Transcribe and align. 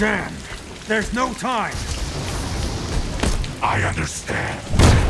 understand. 0.00 0.34
There's 0.86 1.12
no 1.12 1.34
time. 1.34 1.74
I 3.62 3.82
understand. 3.82 5.09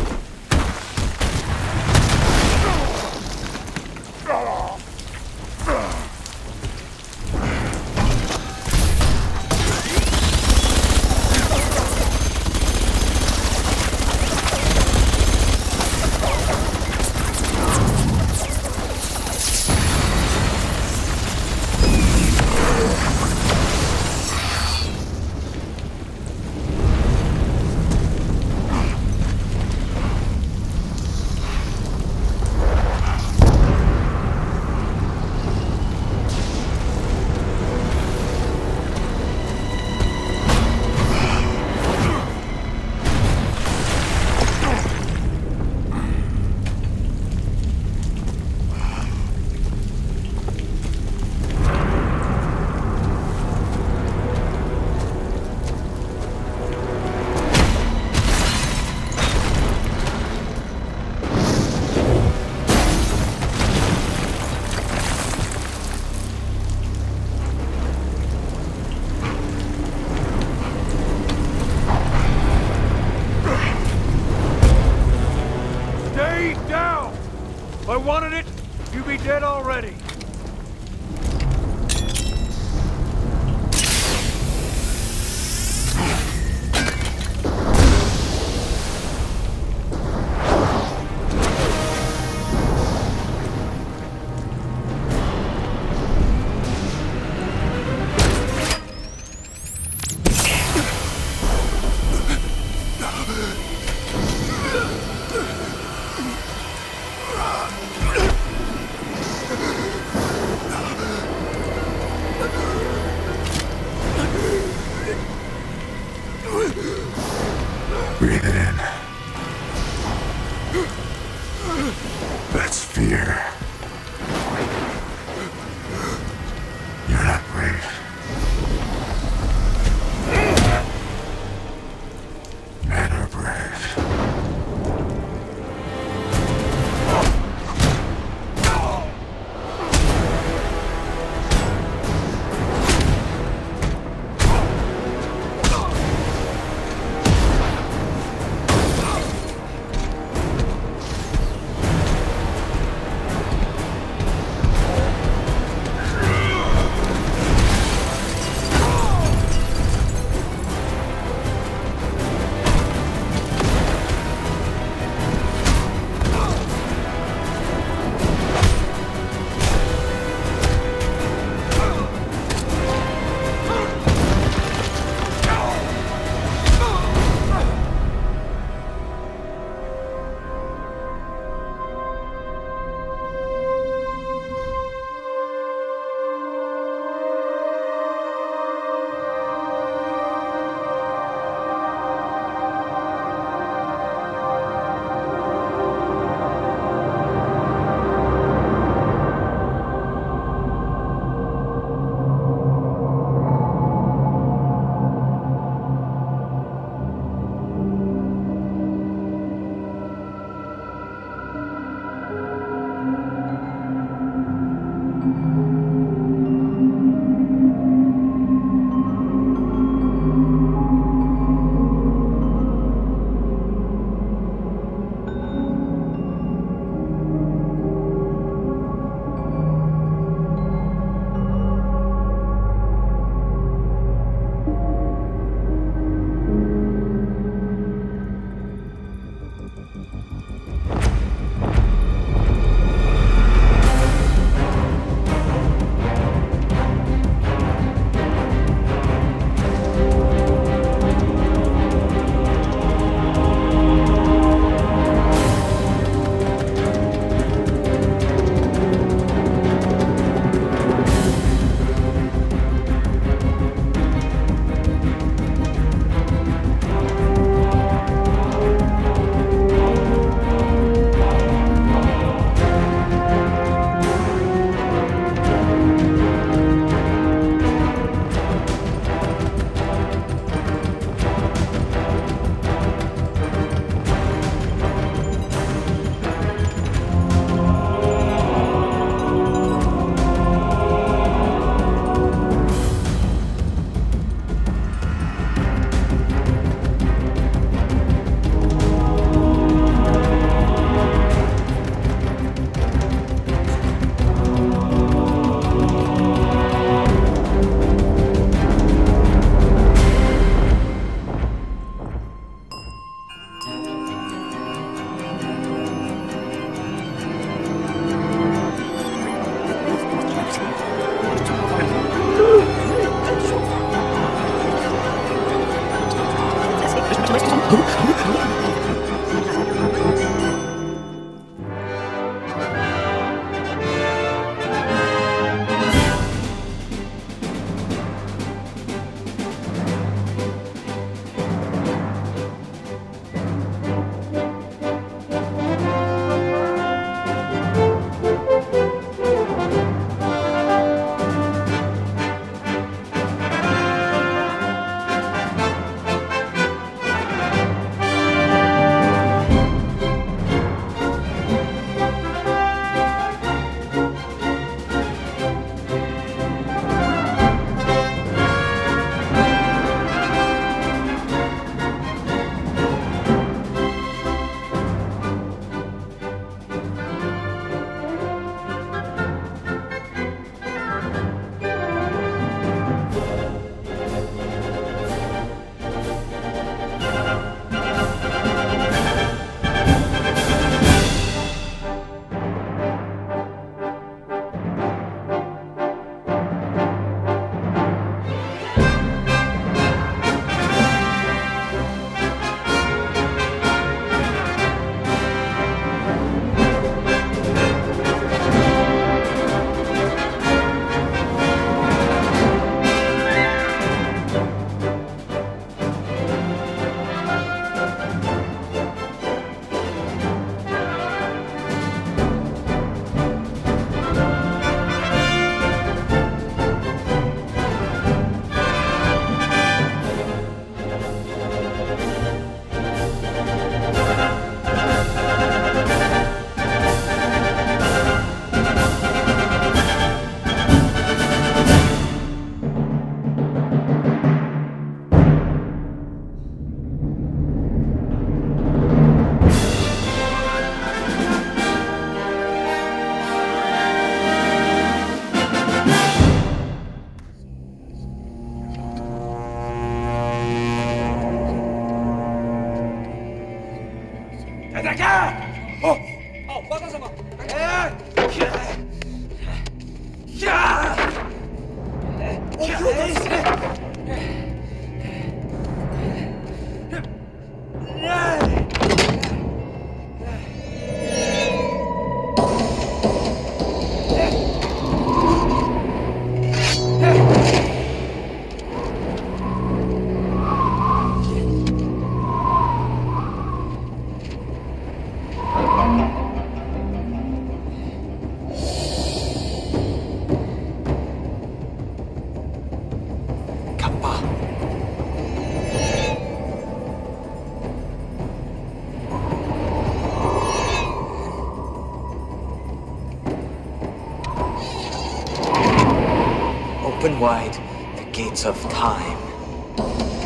Open 517.00 517.18
wide 517.18 517.54
the 517.96 518.04
gates 518.12 518.44
of 518.44 518.60
time. 518.68 520.19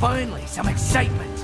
Finally, 0.00 0.46
some 0.46 0.68
excitement. 0.68 1.37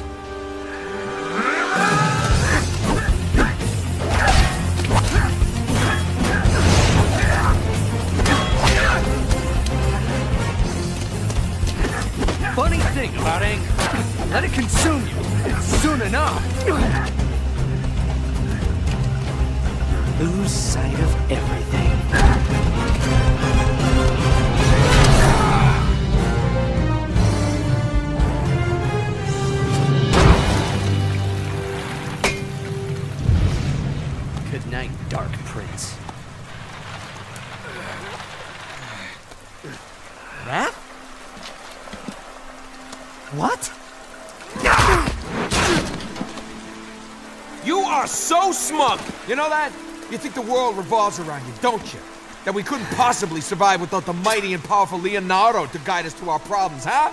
You 49.27 49.37
know 49.37 49.49
that? 49.49 49.73
You 50.11 50.19
think 50.19 50.35
the 50.35 50.43
world 50.43 50.77
revolves 50.77 51.19
around 51.19 51.47
you, 51.47 51.53
don't 51.63 51.95
you? 51.95 52.01
That 52.45 52.53
we 52.53 52.63
couldn't 52.63 52.87
possibly 52.91 53.41
survive 53.41 53.81
without 53.81 54.05
the 54.05 54.13
mighty 54.13 54.53
and 54.53 54.63
powerful 54.63 54.99
Leonardo 54.99 55.65
to 55.65 55.79
guide 55.79 56.05
us 56.05 56.13
through 56.13 56.29
our 56.29 56.39
problems, 56.41 56.85
huh? 56.85 57.11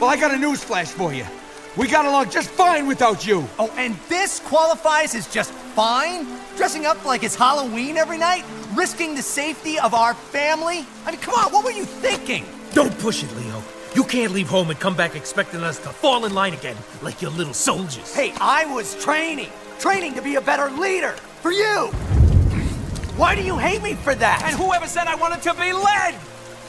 Well, 0.00 0.08
I 0.08 0.16
got 0.16 0.32
a 0.32 0.36
newsflash 0.36 0.86
for 0.86 1.12
you. 1.12 1.26
We 1.76 1.86
got 1.86 2.06
along 2.06 2.30
just 2.30 2.48
fine 2.48 2.86
without 2.86 3.26
you. 3.26 3.46
Oh, 3.58 3.70
and 3.76 3.94
this 4.08 4.40
qualifies 4.40 5.14
as 5.14 5.30
just 5.30 5.50
fine? 5.50 6.26
Dressing 6.56 6.86
up 6.86 7.04
like 7.04 7.22
it's 7.24 7.34
Halloween 7.34 7.98
every 7.98 8.16
night? 8.16 8.44
Risking 8.74 9.14
the 9.14 9.22
safety 9.22 9.78
of 9.78 9.92
our 9.92 10.14
family? 10.14 10.86
I 11.04 11.10
mean, 11.10 11.20
come 11.20 11.34
on, 11.34 11.52
what 11.52 11.62
were 11.62 11.72
you 11.72 11.84
thinking? 11.84 12.46
Don't 12.72 12.96
push 13.00 13.22
it, 13.22 13.36
Leo. 13.36 13.62
You 13.94 14.04
can't 14.04 14.32
leave 14.32 14.48
home 14.48 14.70
and 14.70 14.80
come 14.80 14.96
back 14.96 15.14
expecting 15.14 15.62
us 15.62 15.78
to 15.80 15.90
fall 15.90 16.24
in 16.24 16.32
line 16.32 16.54
again 16.54 16.76
like 17.02 17.20
your 17.20 17.32
little 17.32 17.54
soldiers. 17.54 18.14
Hey, 18.14 18.32
I 18.40 18.64
was 18.72 19.00
training. 19.04 19.50
Training 19.78 20.14
to 20.14 20.22
be 20.22 20.36
a 20.36 20.40
better 20.40 20.70
leader. 20.70 21.14
For 21.44 21.52
you. 21.52 21.88
Why 23.18 23.34
do 23.34 23.42
you 23.42 23.58
hate 23.58 23.82
me 23.82 23.92
for 23.96 24.14
that? 24.14 24.40
And 24.46 24.56
whoever 24.56 24.86
said 24.86 25.08
I 25.08 25.14
wanted 25.14 25.42
to 25.42 25.52
be 25.52 25.74
led? 25.74 26.14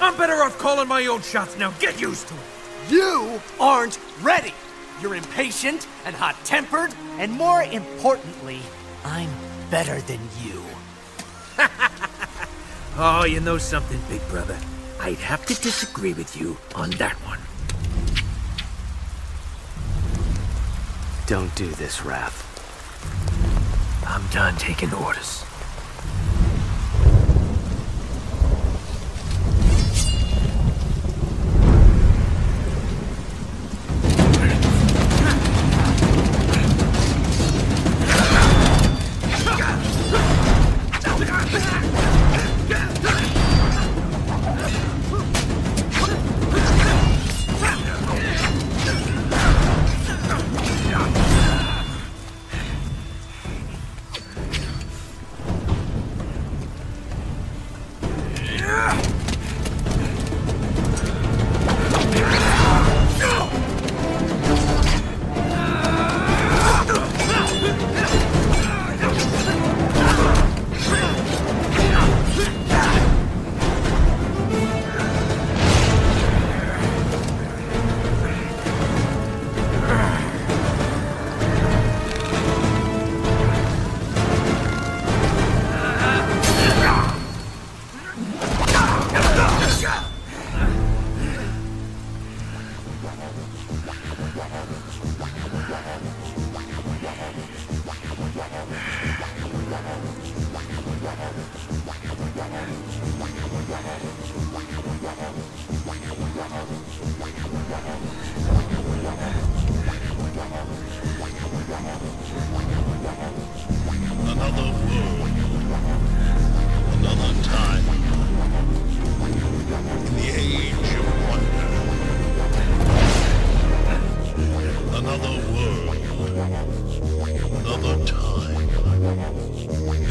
I'm 0.02 0.18
better 0.18 0.44
off 0.44 0.60
calling 0.60 0.90
my 0.90 1.06
own 1.06 1.22
shots 1.22 1.58
now. 1.58 1.72
Get 1.80 2.02
used 2.02 2.28
to 2.28 2.34
it. 2.34 2.92
You 2.92 3.40
aren't 3.58 3.98
ready. 4.22 4.54
You're 5.02 5.16
impatient 5.16 5.88
and 6.04 6.14
hot 6.14 6.36
tempered, 6.44 6.94
and 7.20 7.32
more 7.32 7.64
importantly, 7.64 8.60
I'm 9.06 9.30
better 9.72 10.02
than 10.02 10.20
you. 10.44 10.62
Oh, 12.98 13.24
you 13.24 13.40
know 13.40 13.58
something, 13.58 14.00
big 14.10 14.28
brother? 14.28 14.58
I'd 15.00 15.20
have 15.20 15.46
to 15.46 15.56
disagree 15.56 16.14
with 16.14 16.36
you 16.36 16.58
on 16.76 16.90
that 16.92 17.14
one. 17.24 17.40
Don't 21.28 21.56
do 21.56 21.68
this, 21.76 22.00
Raph. 22.00 22.55
I'm 24.08 24.26
done 24.28 24.56
taking 24.58 24.94
orders. 24.94 25.44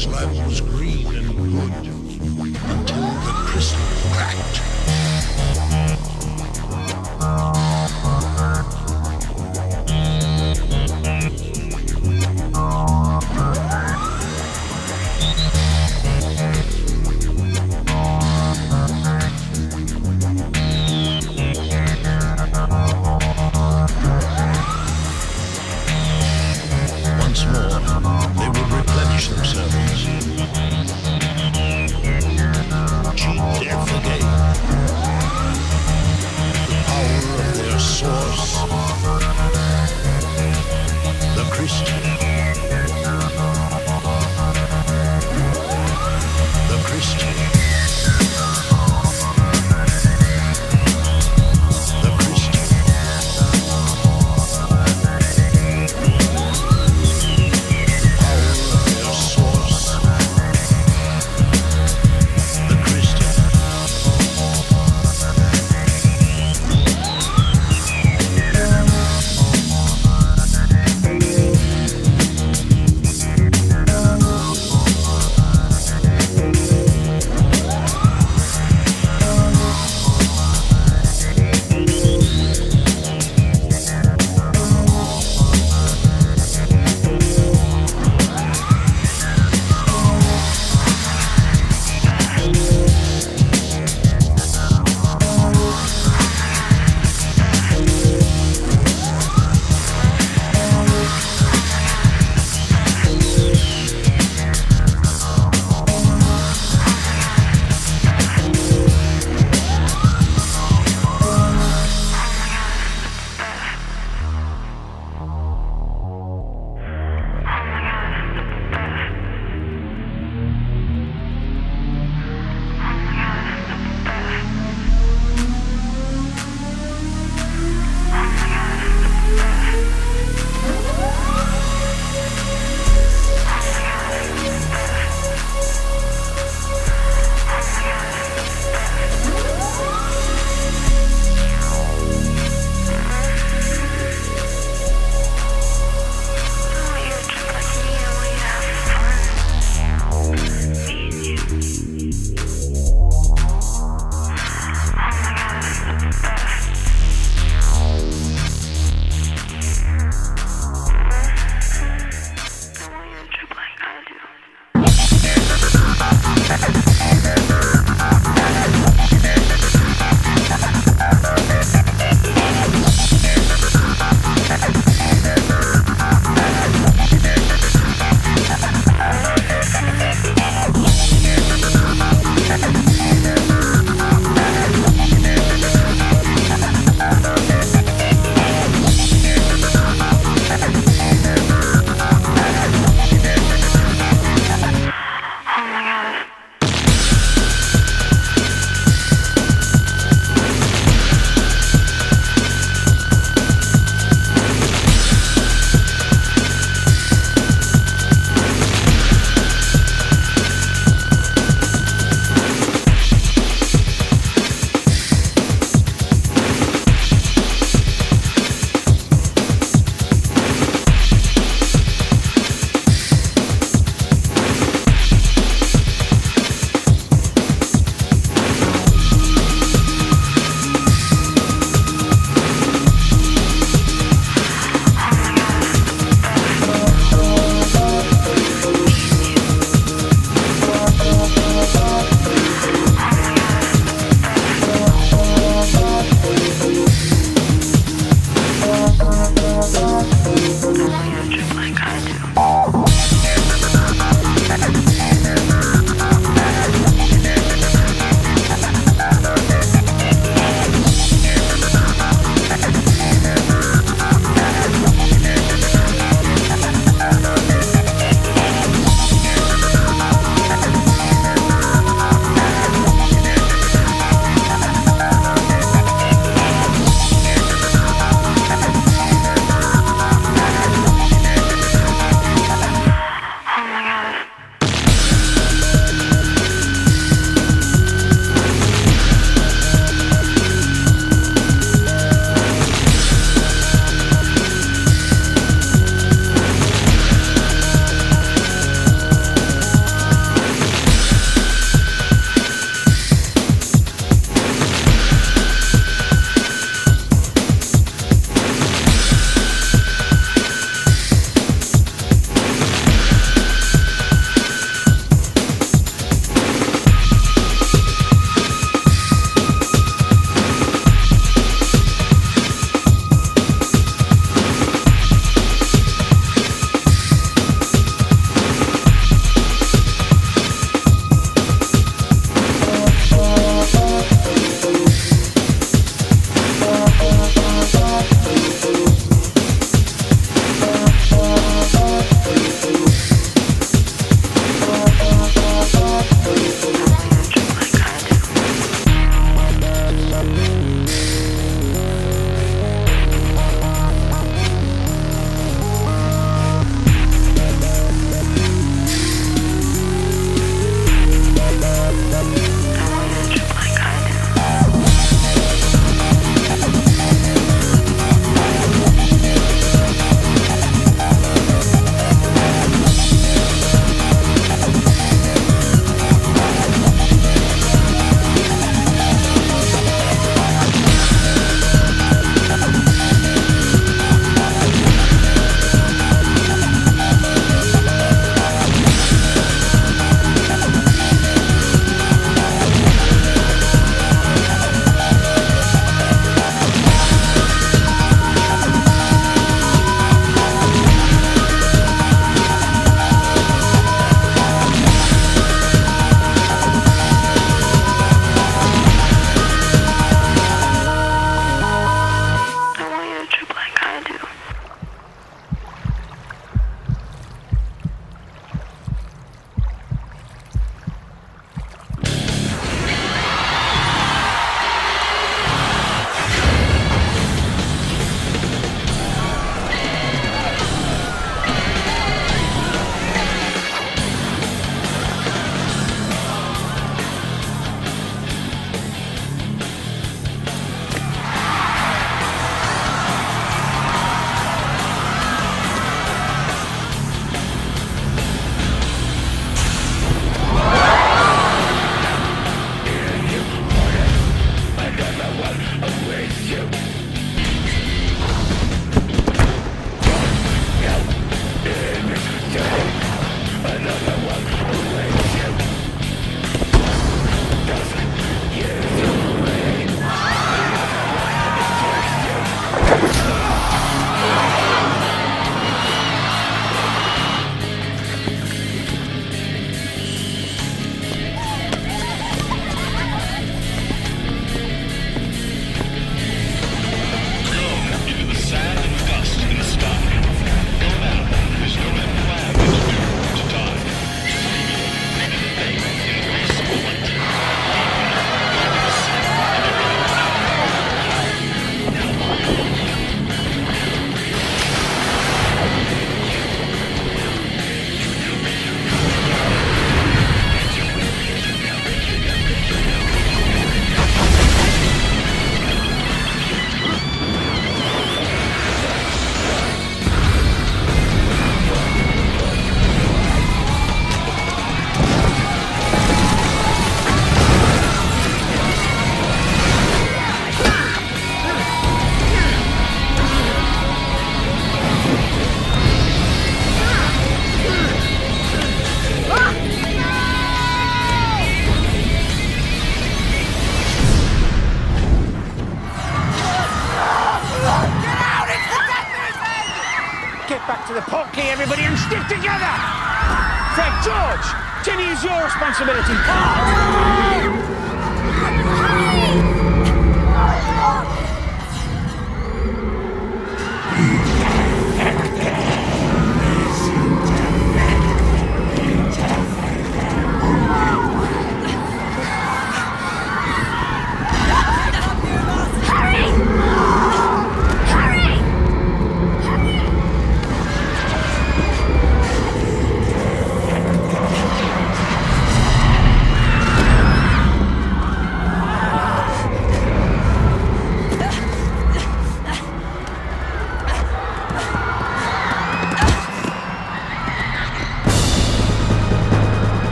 His 0.00 0.08
life 0.08 0.46
was 0.46 0.60
green 0.62 1.06
and 1.08 1.36
good. 1.36 1.72
Until 2.70 3.02
the 3.02 3.34
crystal 3.44 3.79